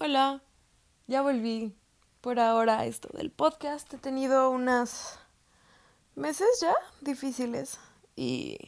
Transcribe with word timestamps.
Hola, 0.00 0.44
ya 1.08 1.22
volví 1.22 1.74
por 2.20 2.38
ahora 2.38 2.86
esto 2.86 3.08
del 3.14 3.32
podcast. 3.32 3.92
He 3.92 3.98
tenido 3.98 4.48
unas 4.48 5.18
meses 6.14 6.46
ya 6.60 6.72
difíciles 7.00 7.80
y 8.14 8.58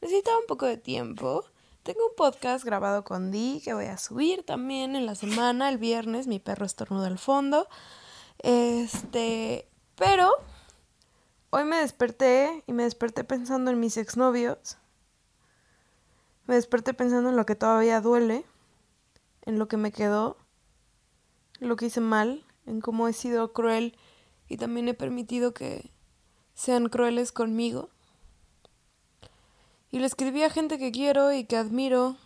necesitaba 0.00 0.38
un 0.38 0.46
poco 0.46 0.64
de 0.64 0.78
tiempo. 0.78 1.44
Tengo 1.82 2.00
un 2.06 2.14
podcast 2.16 2.64
grabado 2.64 3.04
con 3.04 3.30
Di 3.30 3.60
que 3.62 3.74
voy 3.74 3.84
a 3.84 3.98
subir 3.98 4.42
también 4.42 4.96
en 4.96 5.04
la 5.04 5.16
semana, 5.16 5.68
el 5.68 5.76
viernes. 5.76 6.26
Mi 6.26 6.38
perro 6.38 6.64
estornuda 6.64 7.08
al 7.08 7.18
fondo. 7.18 7.68
Este, 8.38 9.68
pero 9.96 10.32
hoy 11.50 11.64
me 11.64 11.76
desperté 11.76 12.64
y 12.66 12.72
me 12.72 12.84
desperté 12.84 13.22
pensando 13.22 13.70
en 13.70 13.78
mis 13.80 13.98
exnovios. 13.98 14.78
Me 16.46 16.54
desperté 16.54 16.94
pensando 16.94 17.28
en 17.28 17.36
lo 17.36 17.44
que 17.44 17.54
todavía 17.54 18.00
duele 18.00 18.46
en 19.48 19.58
lo 19.58 19.66
que 19.66 19.78
me 19.78 19.92
quedó, 19.92 20.36
lo 21.58 21.76
que 21.76 21.86
hice 21.86 22.02
mal, 22.02 22.44
en 22.66 22.82
cómo 22.82 23.08
he 23.08 23.14
sido 23.14 23.54
cruel 23.54 23.96
y 24.46 24.58
también 24.58 24.88
he 24.88 24.94
permitido 24.94 25.54
que 25.54 25.90
sean 26.52 26.90
crueles 26.90 27.32
conmigo. 27.32 27.88
Y 29.90 30.00
le 30.00 30.06
escribí 30.06 30.42
a 30.42 30.50
gente 30.50 30.76
que 30.76 30.92
quiero 30.92 31.32
y 31.32 31.44
que 31.44 31.56
admiro 31.56 32.18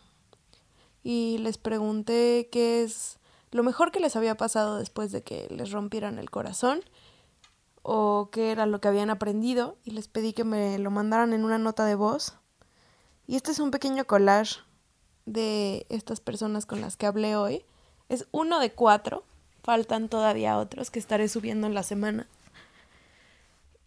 y 1.04 1.38
les 1.38 1.58
pregunté 1.58 2.48
qué 2.50 2.82
es 2.82 3.20
lo 3.52 3.62
mejor 3.62 3.92
que 3.92 4.00
les 4.00 4.16
había 4.16 4.36
pasado 4.36 4.78
después 4.78 5.12
de 5.12 5.22
que 5.22 5.46
les 5.48 5.70
rompieran 5.70 6.18
el 6.18 6.28
corazón 6.28 6.80
o 7.82 8.30
qué 8.32 8.50
era 8.50 8.66
lo 8.66 8.80
que 8.80 8.88
habían 8.88 9.10
aprendido 9.10 9.76
y 9.84 9.92
les 9.92 10.08
pedí 10.08 10.32
que 10.32 10.42
me 10.42 10.76
lo 10.80 10.90
mandaran 10.90 11.32
en 11.34 11.44
una 11.44 11.58
nota 11.58 11.84
de 11.84 11.94
voz. 11.94 12.34
Y 13.28 13.36
este 13.36 13.52
es 13.52 13.60
un 13.60 13.70
pequeño 13.70 14.08
collage 14.08 14.58
de 15.26 15.86
estas 15.88 16.20
personas 16.20 16.66
con 16.66 16.80
las 16.80 16.96
que 16.96 17.06
hablé 17.06 17.36
hoy. 17.36 17.64
Es 18.08 18.26
uno 18.32 18.60
de 18.60 18.72
cuatro. 18.72 19.24
Faltan 19.62 20.08
todavía 20.08 20.58
otros 20.58 20.90
que 20.90 20.98
estaré 20.98 21.28
subiendo 21.28 21.66
en 21.66 21.74
la 21.74 21.82
semana. 21.82 22.26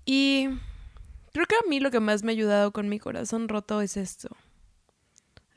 Y 0.05 0.47
creo 1.33 1.45
que 1.47 1.55
a 1.55 1.69
mí 1.69 1.79
lo 1.79 1.91
que 1.91 1.99
más 1.99 2.23
me 2.23 2.31
ha 2.31 2.35
ayudado 2.35 2.71
con 2.71 2.87
mi 2.87 2.99
corazón 2.99 3.49
roto 3.49 3.81
es 3.81 3.97
esto. 3.97 4.29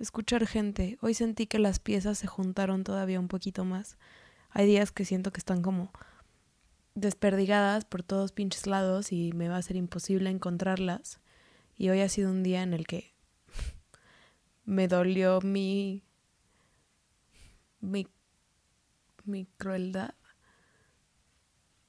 Escuchar 0.00 0.46
gente. 0.46 0.98
Hoy 1.02 1.14
sentí 1.14 1.46
que 1.46 1.58
las 1.58 1.78
piezas 1.78 2.18
se 2.18 2.26
juntaron 2.26 2.84
todavía 2.84 3.20
un 3.20 3.28
poquito 3.28 3.64
más. 3.64 3.96
Hay 4.50 4.66
días 4.66 4.90
que 4.90 5.04
siento 5.04 5.32
que 5.32 5.38
están 5.38 5.62
como 5.62 5.92
desperdigadas 6.94 7.84
por 7.84 8.02
todos 8.02 8.32
pinches 8.32 8.66
lados 8.66 9.12
y 9.12 9.32
me 9.32 9.48
va 9.48 9.56
a 9.56 9.62
ser 9.62 9.76
imposible 9.76 10.30
encontrarlas. 10.30 11.20
Y 11.76 11.90
hoy 11.90 12.00
ha 12.00 12.08
sido 12.08 12.30
un 12.30 12.42
día 12.42 12.62
en 12.62 12.74
el 12.74 12.86
que 12.86 13.12
me 14.68 14.86
dolió 14.86 15.40
mi, 15.40 16.04
mi, 17.80 18.06
mi 19.24 19.46
crueldad. 19.56 20.12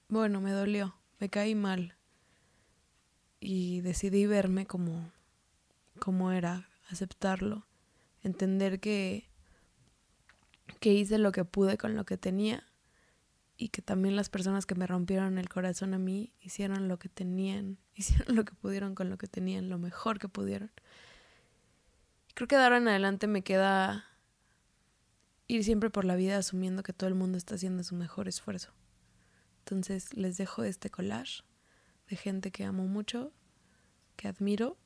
Bueno, 0.07 0.39
me 0.39 0.51
dolió, 0.51 0.95
me 1.19 1.27
caí 1.27 1.55
mal 1.55 1.97
y 3.41 3.81
decidí 3.81 4.25
verme 4.27 4.65
como, 4.65 5.11
como 5.99 6.31
era, 6.31 6.69
aceptarlo, 6.89 7.67
entender 8.23 8.79
que, 8.79 9.29
que 10.79 10.93
hice 10.93 11.17
lo 11.17 11.33
que 11.33 11.43
pude 11.43 11.77
con 11.77 11.97
lo 11.97 12.05
que 12.05 12.15
tenía 12.15 12.63
y 13.57 13.69
que 13.69 13.81
también 13.81 14.15
las 14.15 14.29
personas 14.29 14.65
que 14.65 14.75
me 14.75 14.87
rompieron 14.87 15.37
el 15.37 15.49
corazón 15.49 15.93
a 15.93 15.99
mí 15.99 16.31
hicieron 16.39 16.87
lo 16.87 16.97
que 16.97 17.09
tenían, 17.09 17.77
hicieron 17.93 18.37
lo 18.37 18.45
que 18.45 18.53
pudieron 18.53 18.95
con 18.95 19.09
lo 19.09 19.17
que 19.17 19.27
tenían, 19.27 19.67
lo 19.67 19.79
mejor 19.79 20.17
que 20.17 20.29
pudieron. 20.29 20.71
Creo 22.39 22.47
que 22.47 22.55
de 22.55 22.63
ahora 22.63 22.77
en 22.77 22.87
adelante 22.87 23.27
me 23.27 23.41
queda 23.41 24.05
ir 25.49 25.61
siempre 25.65 25.89
por 25.89 26.05
la 26.05 26.15
vida 26.15 26.37
asumiendo 26.37 26.83
que 26.83 26.93
todo 26.93 27.09
el 27.09 27.13
mundo 27.13 27.37
está 27.37 27.55
haciendo 27.55 27.83
su 27.83 27.95
mejor 27.95 28.29
esfuerzo. 28.29 28.71
Entonces 29.57 30.13
les 30.15 30.37
dejo 30.37 30.63
este 30.63 30.89
collage 30.89 31.43
de 32.07 32.15
gente 32.15 32.51
que 32.51 32.63
amo 32.63 32.87
mucho, 32.87 33.33
que 34.15 34.29
admiro, 34.29 34.77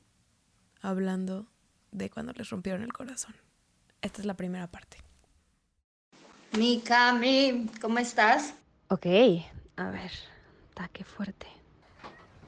hablando 0.80 1.46
de 1.92 2.10
cuando 2.10 2.32
les 2.32 2.50
rompieron 2.50 2.82
el 2.82 2.92
corazón. 2.92 3.36
Esta 4.02 4.20
es 4.20 4.26
la 4.26 4.34
primera 4.34 4.66
parte. 4.66 4.96
Mi 6.58 6.80
Cami, 6.80 7.70
¿cómo 7.80 8.00
estás? 8.00 8.54
Ok, 8.88 9.06
a 9.76 9.90
ver, 9.90 10.10
está 10.70 10.88
qué 10.88 11.04
fuerte 11.04 11.46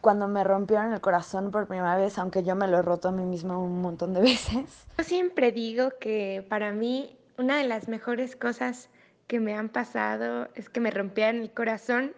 cuando 0.00 0.28
me 0.28 0.44
rompieron 0.44 0.92
el 0.92 1.00
corazón 1.00 1.50
por 1.50 1.66
primera 1.66 1.96
vez, 1.96 2.18
aunque 2.18 2.42
yo 2.42 2.54
me 2.54 2.68
lo 2.68 2.78
he 2.78 2.82
roto 2.82 3.08
a 3.08 3.12
mí 3.12 3.24
misma 3.24 3.58
un 3.58 3.80
montón 3.80 4.14
de 4.14 4.20
veces. 4.22 4.86
Yo 4.98 5.04
siempre 5.04 5.52
digo 5.52 5.90
que 6.00 6.44
para 6.48 6.72
mí 6.72 7.16
una 7.38 7.58
de 7.58 7.64
las 7.64 7.88
mejores 7.88 8.36
cosas 8.36 8.88
que 9.26 9.40
me 9.40 9.54
han 9.54 9.68
pasado 9.68 10.48
es 10.54 10.68
que 10.68 10.80
me 10.80 10.90
rompieran 10.90 11.36
el 11.36 11.50
corazón 11.50 12.12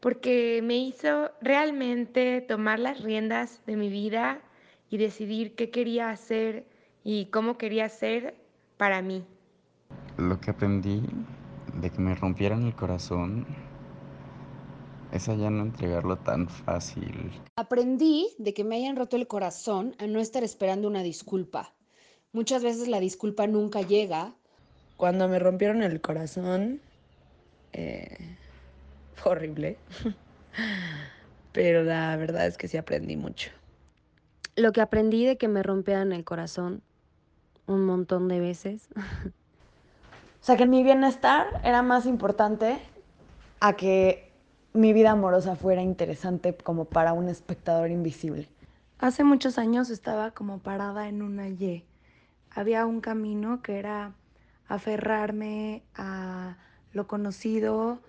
porque 0.00 0.60
me 0.62 0.76
hizo 0.76 1.30
realmente 1.40 2.42
tomar 2.42 2.78
las 2.78 3.00
riendas 3.00 3.62
de 3.66 3.76
mi 3.76 3.88
vida 3.88 4.40
y 4.90 4.98
decidir 4.98 5.54
qué 5.54 5.70
quería 5.70 6.10
hacer 6.10 6.66
y 7.04 7.26
cómo 7.26 7.56
quería 7.56 7.88
ser 7.88 8.34
para 8.76 9.00
mí. 9.00 9.24
Lo 10.18 10.40
que 10.40 10.50
aprendí 10.50 11.02
de 11.80 11.90
que 11.90 12.00
me 12.00 12.14
rompieran 12.14 12.66
el 12.66 12.74
corazón 12.74 13.46
es 15.14 15.26
ya 15.26 15.48
no 15.48 15.62
entregarlo 15.62 16.16
tan 16.16 16.48
fácil. 16.48 17.30
Aprendí 17.54 18.34
de 18.38 18.52
que 18.52 18.64
me 18.64 18.76
hayan 18.76 18.96
roto 18.96 19.16
el 19.16 19.28
corazón 19.28 19.94
a 19.98 20.08
no 20.08 20.18
estar 20.18 20.42
esperando 20.42 20.88
una 20.88 21.04
disculpa. 21.04 21.72
Muchas 22.32 22.64
veces 22.64 22.88
la 22.88 22.98
disculpa 22.98 23.46
nunca 23.46 23.82
llega. 23.82 24.34
Cuando 24.96 25.28
me 25.28 25.38
rompieron 25.38 25.84
el 25.84 26.00
corazón, 26.00 26.80
eh, 27.72 28.36
fue 29.14 29.32
horrible. 29.32 29.78
Pero 31.52 31.84
la 31.84 32.16
verdad 32.16 32.48
es 32.48 32.58
que 32.58 32.66
sí 32.66 32.76
aprendí 32.76 33.16
mucho. 33.16 33.50
Lo 34.56 34.72
que 34.72 34.80
aprendí 34.80 35.24
de 35.24 35.36
que 35.36 35.46
me 35.46 35.62
rompieran 35.62 36.12
el 36.12 36.24
corazón 36.24 36.82
un 37.66 37.86
montón 37.86 38.26
de 38.26 38.40
veces. 38.40 38.88
o 38.96 40.44
sea, 40.44 40.56
que 40.56 40.66
mi 40.66 40.82
bienestar 40.82 41.60
era 41.62 41.82
más 41.82 42.04
importante 42.04 42.78
a 43.60 43.76
que 43.76 44.33
mi 44.74 44.92
vida 44.92 45.12
amorosa 45.12 45.54
fuera 45.54 45.82
interesante 45.82 46.54
como 46.54 46.84
para 46.84 47.12
un 47.12 47.28
espectador 47.28 47.90
invisible. 47.90 48.48
Hace 48.98 49.22
muchos 49.22 49.56
años 49.56 49.88
estaba 49.88 50.32
como 50.32 50.58
parada 50.58 51.08
en 51.08 51.22
una 51.22 51.48
Y. 51.48 51.84
Había 52.50 52.84
un 52.84 53.00
camino 53.00 53.62
que 53.62 53.78
era 53.78 54.14
aferrarme 54.66 55.84
a 55.94 56.56
lo 56.92 57.06
conocido 57.06 58.00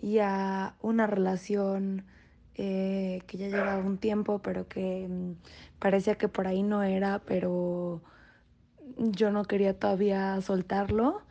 y 0.00 0.18
a 0.18 0.74
una 0.80 1.06
relación 1.06 2.04
eh, 2.54 3.22
que 3.26 3.36
ya 3.36 3.48
llevaba 3.48 3.78
un 3.78 3.98
tiempo, 3.98 4.40
pero 4.40 4.66
que 4.66 5.06
mm, 5.08 5.32
parecía 5.78 6.16
que 6.16 6.28
por 6.28 6.46
ahí 6.46 6.62
no 6.62 6.82
era, 6.82 7.20
pero 7.26 8.00
yo 8.96 9.30
no 9.30 9.44
quería 9.44 9.78
todavía 9.78 10.40
soltarlo 10.40 11.22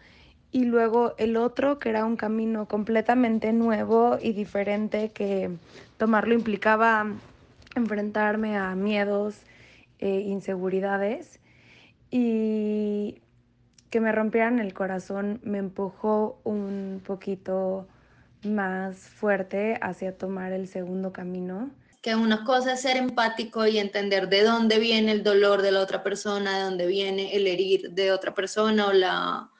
y 0.54 0.66
luego 0.66 1.16
el 1.18 1.36
otro 1.36 1.80
que 1.80 1.90
era 1.90 2.06
un 2.06 2.16
camino 2.16 2.68
completamente 2.68 3.52
nuevo 3.52 4.18
y 4.22 4.32
diferente 4.32 5.10
que 5.10 5.50
tomarlo 5.98 6.34
implicaba 6.36 7.08
enfrentarme 7.76 8.56
a 8.56 8.76
miedos, 8.76 9.36
e 10.04 10.20
inseguridades 10.20 11.40
y 12.12 13.22
que 13.90 14.02
me 14.02 14.12
rompieran 14.12 14.60
el 14.60 14.74
corazón 14.74 15.40
me 15.44 15.60
empujó 15.60 16.42
un 16.44 17.02
poquito 17.06 17.88
más 18.44 18.98
fuerte 18.98 19.78
hacia 19.82 20.18
tomar 20.18 20.52
el 20.52 20.68
segundo 20.68 21.14
camino. 21.14 21.72
Que 22.02 22.16
una 22.16 22.44
cosa 22.44 22.74
es 22.74 22.82
ser 22.82 22.98
empático 22.98 23.66
y 23.66 23.78
entender 23.78 24.28
de 24.28 24.44
dónde 24.44 24.78
viene 24.78 25.14
el 25.14 25.24
dolor 25.24 25.62
de 25.62 25.72
la 25.72 25.80
otra 25.80 26.04
persona, 26.04 26.58
de 26.58 26.64
dónde 26.66 26.86
viene 26.86 27.34
el 27.38 27.48
herir 27.48 27.92
de 27.92 28.12
otra 28.12 28.34
persona 28.34 28.88
o 28.88 28.92
la 28.92 29.53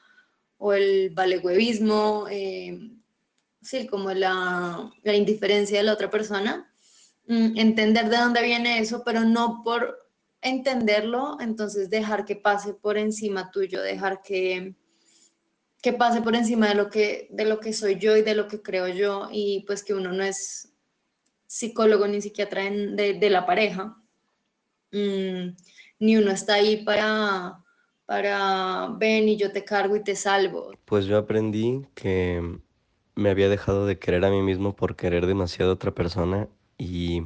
o 0.66 0.72
el 0.72 1.10
valehuevismo, 1.10 2.26
eh, 2.30 2.90
sí, 3.60 3.86
como 3.86 4.10
la, 4.14 4.90
la, 5.02 5.14
indiferencia 5.14 5.76
de 5.76 5.84
la 5.84 5.92
otra 5.92 6.08
persona, 6.08 6.72
mm, 7.26 7.58
entender 7.58 8.08
de 8.08 8.16
dónde 8.16 8.42
viene 8.42 8.78
eso, 8.78 9.02
pero 9.04 9.24
no 9.24 9.60
por 9.62 10.08
entenderlo, 10.40 11.36
entonces 11.38 11.90
dejar 11.90 12.24
que 12.24 12.36
pase 12.36 12.72
por 12.72 12.96
encima 12.96 13.50
tuyo, 13.50 13.82
dejar 13.82 14.22
que, 14.22 14.74
que 15.82 15.92
pase 15.92 16.22
por 16.22 16.34
encima 16.34 16.68
de 16.68 16.76
lo, 16.76 16.88
que, 16.88 17.28
de 17.30 17.44
lo 17.44 17.60
que 17.60 17.74
soy 17.74 17.98
yo 17.98 18.16
y 18.16 18.22
de 18.22 18.34
lo 18.34 18.48
que 18.48 18.62
creo 18.62 18.88
yo, 18.88 19.28
y 19.30 19.64
pues 19.66 19.82
que 19.82 19.92
uno 19.92 20.12
no 20.12 20.24
es 20.24 20.72
psicólogo 21.46 22.06
ni 22.06 22.22
psiquiatra 22.22 22.70
de, 22.70 23.18
de, 23.20 23.30
la 23.30 23.44
pareja, 23.44 23.98
mm, 24.92 25.56
ni 25.98 26.16
uno 26.16 26.30
está 26.30 26.54
ahí 26.54 26.82
para 26.84 27.63
para 28.06 28.88
ven 28.98 29.28
y 29.28 29.36
yo 29.36 29.52
te 29.52 29.64
cargo 29.64 29.96
y 29.96 30.00
te 30.04 30.16
salvo? 30.16 30.72
Pues 30.84 31.06
yo 31.06 31.18
aprendí 31.18 31.86
que 31.94 32.58
me 33.14 33.30
había 33.30 33.48
dejado 33.48 33.86
de 33.86 33.98
querer 33.98 34.24
a 34.24 34.30
mí 34.30 34.42
mismo 34.42 34.74
por 34.74 34.96
querer 34.96 35.26
demasiado 35.26 35.72
a 35.72 35.74
otra 35.74 35.92
persona 35.92 36.48
y 36.78 37.22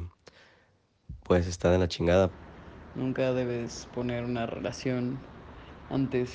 pues 1.23 1.47
está 1.47 1.71
de 1.71 1.77
la 1.77 1.87
chingada. 1.87 2.29
Nunca 2.95 3.33
debes 3.33 3.85
poner 3.93 4.23
una 4.23 4.45
relación 4.45 5.17
antes 5.89 6.31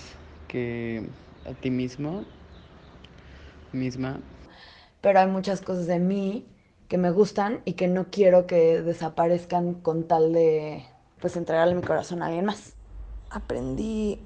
que 0.49 1.09
a 1.45 1.53
ti 1.55 1.71
mismo 1.71 2.25
misma. 3.73 4.21
Pero 5.01 5.19
hay 5.21 5.27
muchas 5.27 5.61
cosas 5.61 5.87
de 5.87 5.99
mí 5.99 6.47
que 6.89 6.99
me 6.99 7.11
gustan 7.11 7.61
y 7.65 7.75
que 7.75 7.89
no 7.89 8.07
quiero 8.11 8.47
que 8.47 8.81
desaparezcan 8.83 9.75
con 9.75 10.07
tal 10.07 10.33
de 10.33 10.85
pues 11.21 11.37
entregarle 11.37 11.75
mi 11.75 11.83
corazón 11.83 12.23
a 12.23 12.27
alguien 12.27 12.45
más. 12.45 12.75
Aprendí 13.31 14.21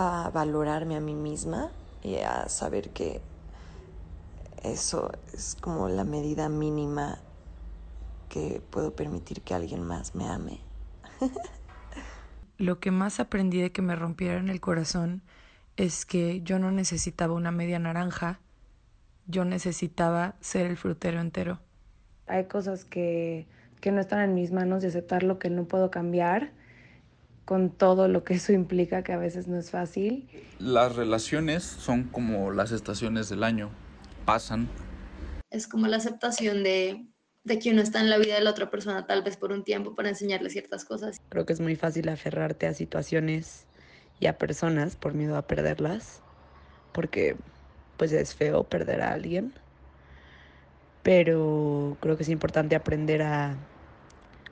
a 0.00 0.30
valorarme 0.32 0.94
a 0.94 1.00
mí 1.00 1.16
misma 1.16 1.72
y 2.04 2.18
a 2.18 2.48
saber 2.48 2.90
que 2.90 3.20
eso 4.62 5.10
es 5.34 5.56
como 5.60 5.88
la 5.88 6.04
medida 6.04 6.48
mínima 6.48 7.18
que 8.28 8.62
puedo 8.70 8.94
permitir 8.94 9.40
que 9.40 9.54
alguien 9.54 9.82
más 9.82 10.14
me 10.14 10.28
ame. 10.28 10.60
Lo 12.58 12.78
que 12.78 12.92
más 12.92 13.18
aprendí 13.18 13.60
de 13.60 13.72
que 13.72 13.82
me 13.82 13.96
rompieran 13.96 14.48
el 14.50 14.60
corazón 14.60 15.22
es 15.76 16.06
que 16.06 16.42
yo 16.42 16.60
no 16.60 16.70
necesitaba 16.70 17.34
una 17.34 17.50
media 17.50 17.80
naranja, 17.80 18.38
yo 19.26 19.44
necesitaba 19.44 20.36
ser 20.40 20.66
el 20.66 20.76
frutero 20.76 21.20
entero. 21.20 21.58
Hay 22.28 22.44
cosas 22.44 22.84
que, 22.84 23.48
que 23.80 23.90
no 23.90 24.00
están 24.00 24.20
en 24.20 24.34
mis 24.34 24.52
manos 24.52 24.80
de 24.82 24.88
aceptar 24.88 25.24
lo 25.24 25.40
que 25.40 25.50
no 25.50 25.64
puedo 25.64 25.90
cambiar, 25.90 26.52
con 27.48 27.70
todo 27.70 28.08
lo 28.08 28.24
que 28.24 28.34
eso 28.34 28.52
implica, 28.52 29.02
que 29.02 29.14
a 29.14 29.16
veces 29.16 29.48
no 29.48 29.56
es 29.56 29.70
fácil. 29.70 30.28
Las 30.58 30.94
relaciones 30.96 31.64
son 31.64 32.04
como 32.04 32.52
las 32.52 32.72
estaciones 32.72 33.30
del 33.30 33.42
año, 33.42 33.70
pasan. 34.26 34.68
Es 35.48 35.66
como 35.66 35.86
la 35.86 35.96
aceptación 35.96 36.62
de, 36.62 37.06
de 37.44 37.58
que 37.58 37.70
uno 37.70 37.80
está 37.80 38.00
en 38.00 38.10
la 38.10 38.18
vida 38.18 38.34
de 38.34 38.42
la 38.42 38.50
otra 38.50 38.70
persona 38.70 39.06
tal 39.06 39.22
vez 39.22 39.38
por 39.38 39.50
un 39.50 39.64
tiempo 39.64 39.94
para 39.94 40.10
enseñarle 40.10 40.50
ciertas 40.50 40.84
cosas. 40.84 41.16
Creo 41.30 41.46
que 41.46 41.54
es 41.54 41.60
muy 41.60 41.74
fácil 41.74 42.10
aferrarte 42.10 42.66
a 42.66 42.74
situaciones 42.74 43.66
y 44.20 44.26
a 44.26 44.36
personas 44.36 44.96
por 44.96 45.14
miedo 45.14 45.34
a 45.38 45.46
perderlas, 45.46 46.20
porque 46.92 47.34
pues 47.96 48.12
es 48.12 48.34
feo 48.34 48.64
perder 48.64 49.00
a 49.00 49.14
alguien, 49.14 49.54
pero 51.02 51.96
creo 52.00 52.18
que 52.18 52.24
es 52.24 52.28
importante 52.28 52.76
aprender 52.76 53.22
a 53.22 53.56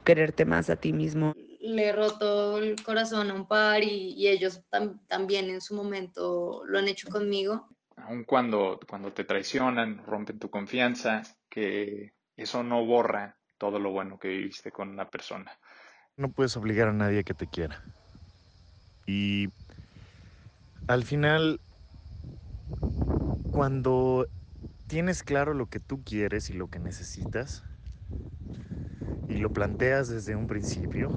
quererte 0.03 0.47
más 0.47 0.71
a 0.71 0.77
ti 0.77 0.95
mismo. 0.95 1.35
Le 1.67 1.89
he 1.89 1.93
roto 1.93 2.59
el 2.59 2.77
corazón 2.83 3.31
a 3.31 3.35
un 3.35 3.47
par 3.49 3.83
y, 3.83 4.15
y 4.15 4.29
ellos 4.29 4.63
tam 4.71 5.05
también 5.09 5.51
en 5.51 5.61
su 5.61 5.75
momento 5.75 6.63
lo 6.67 6.79
han 6.79 6.89
hecho 6.89 7.09
conmigo. 7.09 7.69
Aun 7.97 8.25
cuando, 8.25 8.79
cuando 8.89 9.13
te 9.13 9.25
traicionan, 9.25 10.05
rompen 10.07 10.39
tu 10.39 10.49
confianza, 10.49 11.23
que 11.49 12.13
eso 12.37 12.63
no 12.63 12.85
borra 12.85 13.37
todo 13.59 13.79
lo 13.79 13.91
bueno 13.91 14.19
que 14.19 14.29
viviste 14.29 14.71
con 14.71 14.91
una 14.91 15.11
persona. 15.11 15.59
No 16.17 16.31
puedes 16.31 16.57
obligar 16.57 16.89
a 16.89 16.93
nadie 16.93 17.21
a 17.21 17.23
que 17.23 17.35
te 17.35 17.49
quiera. 17.49 17.83
Y 19.07 19.49
al 20.87 21.05
final, 21.05 21.61
cuando 23.51 24.29
tienes 24.87 25.23
claro 25.23 25.55
lo 25.55 25.67
que 25.67 25.81
tú 25.81 26.03
quieres 26.05 26.51
y 26.51 26.55
lo 26.55 26.69
que 26.69 26.79
necesitas, 26.79 27.65
y 29.29 29.39
lo 29.39 29.51
planteas 29.53 30.09
desde 30.09 30.37
un 30.37 30.47
principio, 30.47 31.13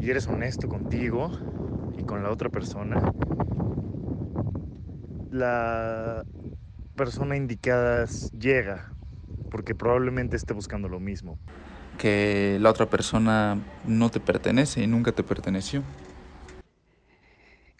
y 0.00 0.10
eres 0.10 0.26
honesto 0.26 0.66
contigo 0.66 1.32
y 1.96 2.02
con 2.04 2.22
la 2.22 2.30
otra 2.30 2.48
persona, 2.48 2.98
la 5.30 6.24
persona 6.96 7.36
indicada 7.36 8.08
llega, 8.32 8.94
porque 9.50 9.74
probablemente 9.74 10.36
esté 10.36 10.54
buscando 10.54 10.88
lo 10.88 11.00
mismo. 11.00 11.36
Que 11.98 12.58
la 12.60 12.70
otra 12.70 12.86
persona 12.86 13.58
no 13.84 14.10
te 14.10 14.20
pertenece 14.20 14.82
y 14.82 14.86
nunca 14.86 15.12
te 15.12 15.22
perteneció. 15.22 15.82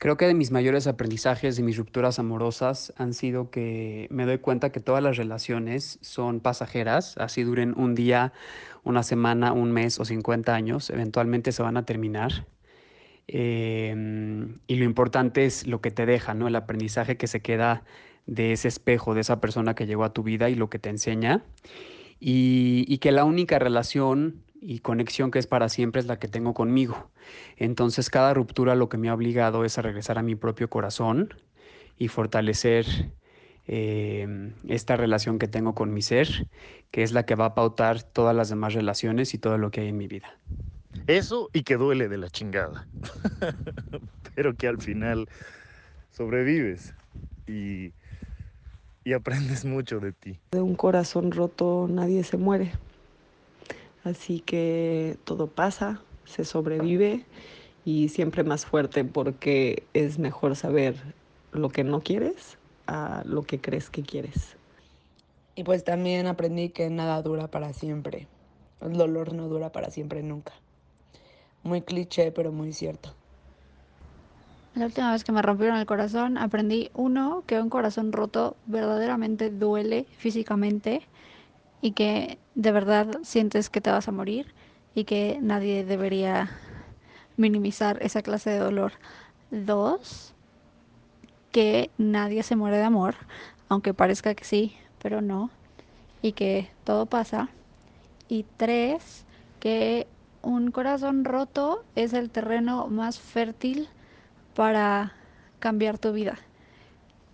Creo 0.00 0.16
que 0.16 0.26
de 0.26 0.32
mis 0.32 0.50
mayores 0.50 0.86
aprendizajes 0.86 1.58
de 1.58 1.62
mis 1.62 1.76
rupturas 1.76 2.18
amorosas 2.18 2.90
han 2.96 3.12
sido 3.12 3.50
que 3.50 4.06
me 4.10 4.24
doy 4.24 4.38
cuenta 4.38 4.72
que 4.72 4.80
todas 4.80 5.02
las 5.02 5.18
relaciones 5.18 5.98
son 6.00 6.40
pasajeras, 6.40 7.18
así 7.18 7.42
duren 7.42 7.74
un 7.76 7.94
día, 7.94 8.32
una 8.82 9.02
semana, 9.02 9.52
un 9.52 9.72
mes 9.72 10.00
o 10.00 10.06
50 10.06 10.54
años, 10.54 10.88
eventualmente 10.88 11.52
se 11.52 11.62
van 11.62 11.76
a 11.76 11.84
terminar. 11.84 12.46
Eh, 13.28 13.94
y 14.66 14.76
lo 14.76 14.84
importante 14.86 15.44
es 15.44 15.66
lo 15.66 15.82
que 15.82 15.90
te 15.90 16.06
deja, 16.06 16.32
¿no? 16.32 16.48
El 16.48 16.56
aprendizaje 16.56 17.18
que 17.18 17.26
se 17.26 17.42
queda 17.42 17.84
de 18.24 18.52
ese 18.52 18.68
espejo, 18.68 19.12
de 19.12 19.20
esa 19.20 19.38
persona 19.38 19.74
que 19.74 19.84
llegó 19.84 20.04
a 20.04 20.14
tu 20.14 20.22
vida 20.22 20.48
y 20.48 20.54
lo 20.54 20.70
que 20.70 20.78
te 20.78 20.88
enseña. 20.88 21.44
Y, 22.18 22.86
y 22.88 22.98
que 22.98 23.12
la 23.12 23.26
única 23.26 23.58
relación 23.58 24.44
y 24.60 24.80
conexión 24.80 25.30
que 25.30 25.38
es 25.38 25.46
para 25.46 25.68
siempre 25.68 26.00
es 26.00 26.06
la 26.06 26.18
que 26.18 26.28
tengo 26.28 26.54
conmigo. 26.54 27.10
Entonces 27.56 28.10
cada 28.10 28.34
ruptura 28.34 28.74
lo 28.74 28.88
que 28.88 28.98
me 28.98 29.08
ha 29.08 29.14
obligado 29.14 29.64
es 29.64 29.78
a 29.78 29.82
regresar 29.82 30.18
a 30.18 30.22
mi 30.22 30.34
propio 30.34 30.68
corazón 30.68 31.34
y 31.96 32.08
fortalecer 32.08 32.86
eh, 33.66 34.52
esta 34.68 34.96
relación 34.96 35.38
que 35.38 35.48
tengo 35.48 35.74
con 35.74 35.92
mi 35.92 36.02
ser, 36.02 36.46
que 36.90 37.02
es 37.02 37.12
la 37.12 37.24
que 37.24 37.34
va 37.34 37.46
a 37.46 37.54
pautar 37.54 38.02
todas 38.02 38.36
las 38.36 38.48
demás 38.48 38.74
relaciones 38.74 39.34
y 39.34 39.38
todo 39.38 39.58
lo 39.58 39.70
que 39.70 39.82
hay 39.82 39.88
en 39.88 39.96
mi 39.96 40.06
vida. 40.06 40.38
Eso 41.06 41.48
y 41.52 41.62
que 41.62 41.76
duele 41.76 42.08
de 42.08 42.18
la 42.18 42.28
chingada, 42.28 42.86
pero 44.34 44.54
que 44.56 44.68
al 44.68 44.78
final 44.78 45.28
sobrevives 46.10 46.94
y, 47.46 47.92
y 49.04 49.12
aprendes 49.12 49.64
mucho 49.64 50.00
de 50.00 50.12
ti. 50.12 50.38
De 50.52 50.60
un 50.60 50.74
corazón 50.74 51.30
roto 51.30 51.86
nadie 51.88 52.24
se 52.24 52.36
muere. 52.36 52.72
Así 54.04 54.40
que 54.40 55.18
todo 55.24 55.46
pasa, 55.46 56.00
se 56.24 56.44
sobrevive 56.44 57.24
y 57.84 58.08
siempre 58.08 58.44
más 58.44 58.66
fuerte 58.66 59.04
porque 59.04 59.82
es 59.94 60.18
mejor 60.18 60.56
saber 60.56 60.96
lo 61.52 61.68
que 61.68 61.84
no 61.84 62.00
quieres 62.00 62.58
a 62.86 63.22
lo 63.26 63.42
que 63.42 63.60
crees 63.60 63.90
que 63.90 64.02
quieres. 64.02 64.56
Y 65.54 65.64
pues 65.64 65.84
también 65.84 66.26
aprendí 66.26 66.70
que 66.70 66.88
nada 66.88 67.20
dura 67.22 67.48
para 67.48 67.72
siempre. 67.72 68.26
El 68.80 68.94
dolor 68.94 69.34
no 69.34 69.48
dura 69.48 69.70
para 69.72 69.90
siempre 69.90 70.22
nunca. 70.22 70.52
Muy 71.62 71.82
cliché, 71.82 72.32
pero 72.32 72.52
muy 72.52 72.72
cierto. 72.72 73.14
La 74.74 74.86
última 74.86 75.12
vez 75.12 75.24
que 75.24 75.32
me 75.32 75.42
rompieron 75.42 75.76
el 75.76 75.84
corazón 75.84 76.38
aprendí, 76.38 76.90
uno, 76.94 77.42
que 77.46 77.60
un 77.60 77.68
corazón 77.68 78.12
roto 78.12 78.56
verdaderamente 78.66 79.50
duele 79.50 80.06
físicamente 80.16 81.02
y 81.80 81.92
que 81.92 82.38
de 82.54 82.72
verdad 82.72 83.18
sientes 83.22 83.70
que 83.70 83.80
te 83.80 83.90
vas 83.90 84.08
a 84.08 84.12
morir 84.12 84.54
y 84.94 85.04
que 85.04 85.38
nadie 85.40 85.84
debería 85.84 86.50
minimizar 87.36 87.98
esa 88.02 88.22
clase 88.22 88.50
de 88.50 88.58
dolor. 88.58 88.92
Dos, 89.50 90.34
que 91.50 91.90
nadie 91.98 92.42
se 92.42 92.56
muere 92.56 92.76
de 92.76 92.84
amor, 92.84 93.14
aunque 93.68 93.94
parezca 93.94 94.34
que 94.34 94.44
sí, 94.44 94.76
pero 95.02 95.20
no, 95.20 95.50
y 96.22 96.32
que 96.32 96.70
todo 96.84 97.06
pasa. 97.06 97.48
Y 98.28 98.44
tres, 98.56 99.24
que 99.58 100.06
un 100.42 100.70
corazón 100.70 101.24
roto 101.24 101.84
es 101.96 102.12
el 102.12 102.30
terreno 102.30 102.86
más 102.86 103.18
fértil 103.18 103.88
para 104.54 105.12
cambiar 105.58 105.98
tu 105.98 106.12
vida. 106.12 106.38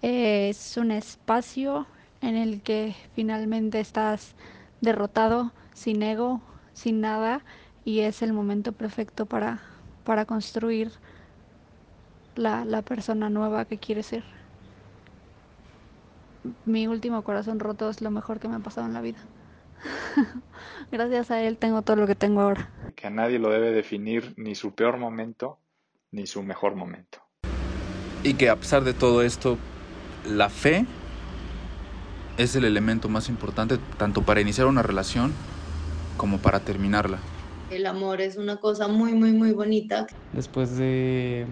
Es 0.03 0.77
un 0.77 0.91
espacio 0.91 1.87
en 2.27 2.35
el 2.35 2.61
que 2.61 2.97
finalmente 3.15 3.79
estás 3.79 4.35
derrotado, 4.81 5.53
sin 5.75 6.03
ego, 6.03 6.41
sin 6.73 7.01
nada, 7.01 7.43
y 7.85 8.01
es 8.01 8.21
el 8.21 8.33
momento 8.33 8.73
perfecto 8.73 9.27
para, 9.27 9.61
para 10.05 10.25
construir 10.25 10.91
la, 12.35 12.65
la 12.65 12.83
persona 12.83 13.31
nueva 13.31 13.65
que 13.65 13.79
quieres 13.79 14.07
ser. 14.07 14.25
Mi 16.65 16.89
último 16.89 17.23
corazón 17.23 17.61
roto 17.61 17.89
es 17.89 18.01
lo 18.01 18.11
mejor 18.11 18.41
que 18.41 18.49
me 18.49 18.57
ha 18.57 18.61
pasado 18.61 18.89
en 18.89 18.95
la 18.95 19.03
vida. 19.03 19.19
Gracias 20.91 21.31
a 21.31 21.41
él 21.41 21.59
tengo 21.59 21.83
todo 21.83 21.95
lo 21.95 22.09
que 22.09 22.17
tengo 22.17 22.41
ahora. 22.41 22.71
Que 22.97 23.07
a 23.07 23.11
nadie 23.11 23.39
lo 23.39 23.51
debe 23.51 23.71
definir 23.71 24.35
ni 24.37 24.57
su 24.57 24.75
peor 24.75 24.97
momento 24.97 25.61
ni 26.11 26.27
su 26.27 26.43
mejor 26.43 26.75
momento. 26.75 27.21
Y 28.25 28.35
que 28.35 28.51
a 28.51 28.57
pesar 28.57 28.83
de 28.83 28.95
todo 28.95 29.23
esto, 29.23 29.59
la 30.25 30.49
fe 30.49 30.87
es 32.39 32.55
el 32.55 32.65
elemento 32.65 33.09
más 33.09 33.29
importante 33.29 33.79
tanto 33.99 34.23
para 34.23 34.41
iniciar 34.41 34.67
una 34.67 34.83
relación 34.83 35.33
como 36.17 36.39
para 36.39 36.61
terminarla. 36.61 37.19
El 37.71 37.87
amor 37.87 38.21
es 38.21 38.37
una 38.37 38.57
cosa 38.57 38.89
muy, 38.89 39.15
muy, 39.15 39.33
muy 39.33 39.53
bonita. 39.53 40.07
Después 40.33 40.77
de 40.77 41.47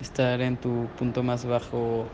estar 0.00 0.40
en 0.40 0.56
tu 0.56 0.86
punto 0.98 1.22
más 1.22 1.44
bajo 1.44 2.06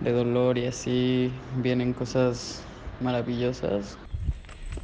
de 0.00 0.12
dolor 0.12 0.58
y 0.58 0.66
así 0.66 1.32
vienen 1.56 1.92
cosas 1.92 2.62
maravillosas. 3.00 3.98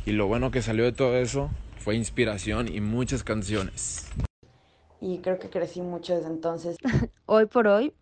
Y 0.06 0.12
lo 0.12 0.26
bueno 0.26 0.50
que 0.50 0.62
salió 0.62 0.84
de 0.84 0.92
todo 0.92 1.16
eso 1.16 1.50
fue 1.78 1.94
inspiración 1.96 2.68
y 2.68 2.80
muchas 2.80 3.22
canciones. 3.22 4.10
Y 5.00 5.18
creo 5.18 5.38
que 5.38 5.50
crecí 5.50 5.80
mucho 5.80 6.14
desde 6.16 6.28
entonces. 6.28 6.76
hoy 7.26 7.46
por 7.46 7.68
hoy, 7.68 7.92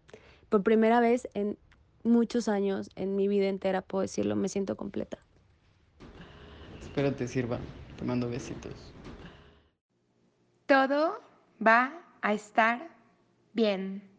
por 0.49 0.63
primera 0.63 1.01
vez 1.01 1.29
en 1.35 1.59
muchos 2.05 2.49
años, 2.49 2.91
en 2.97 3.17
mi 3.17 3.29
vida 3.29 3.49
entera, 3.49 3.83
puedo 3.83 4.03
decirlo, 4.03 4.37
me 4.37 4.49
siento 4.49 4.77
completa. 4.77 5.19
Espero 6.81 7.15
te 7.15 7.27
sirva. 7.27 7.59
Te 7.97 8.05
mando 8.05 8.29
besitos. 8.29 8.93
Todo 10.67 11.21
va 11.65 11.93
a 12.21 12.33
estar 12.33 12.91
bien. 13.53 14.12